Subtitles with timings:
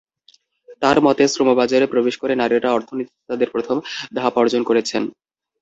[0.81, 3.77] তাঁর মতে, শ্রমবাজারে প্রবেশ করে নারীরা অর্থনীতিতে তাঁদের প্রথম
[4.17, 5.03] ধাপ অর্জন করেছেন।